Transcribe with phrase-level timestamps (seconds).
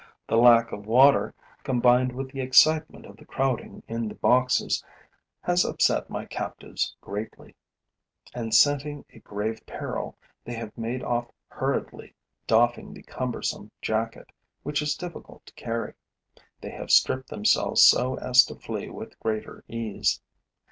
[0.25, 4.83] The lack of water, combined with the excitement of the crowding in the boxes,
[5.43, 7.53] has upset my captives greatly;
[8.33, 12.15] and, scenting a grave peril, they have made off hurriedly,
[12.47, 14.31] doffing the cumbersome jacket,
[14.63, 15.93] which is difficult to carry.
[16.61, 20.19] They have stripped themselves so as to flee with greater ease.